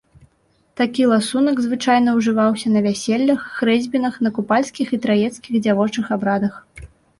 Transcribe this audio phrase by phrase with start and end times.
[0.79, 6.61] Такі ласунак звычайна ўжываўся на вяселлях, хрэсьбінах, на купальскіх і траецкіх дзявочых абрадах.